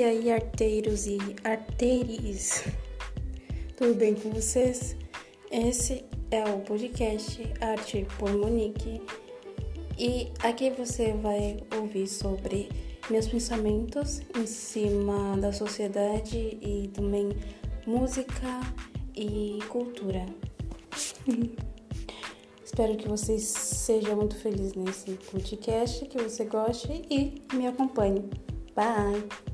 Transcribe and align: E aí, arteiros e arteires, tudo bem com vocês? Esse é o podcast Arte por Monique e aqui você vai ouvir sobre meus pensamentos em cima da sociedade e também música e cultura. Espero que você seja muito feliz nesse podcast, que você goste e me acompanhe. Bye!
E 0.00 0.02
aí, 0.02 0.32
arteiros 0.32 1.06
e 1.06 1.18
arteires, 1.44 2.64
tudo 3.76 3.94
bem 3.94 4.14
com 4.14 4.30
vocês? 4.30 4.96
Esse 5.50 6.06
é 6.30 6.42
o 6.42 6.60
podcast 6.60 7.46
Arte 7.60 8.06
por 8.18 8.32
Monique 8.32 9.02
e 9.98 10.32
aqui 10.42 10.70
você 10.70 11.12
vai 11.12 11.58
ouvir 11.76 12.06
sobre 12.06 12.70
meus 13.10 13.28
pensamentos 13.28 14.22
em 14.34 14.46
cima 14.46 15.36
da 15.36 15.52
sociedade 15.52 16.58
e 16.62 16.88
também 16.94 17.28
música 17.86 18.58
e 19.14 19.58
cultura. 19.68 20.24
Espero 22.64 22.96
que 22.96 23.06
você 23.06 23.38
seja 23.38 24.16
muito 24.16 24.36
feliz 24.36 24.72
nesse 24.72 25.10
podcast, 25.30 26.06
que 26.06 26.22
você 26.22 26.46
goste 26.46 27.02
e 27.10 27.42
me 27.54 27.66
acompanhe. 27.66 28.30
Bye! 28.74 29.49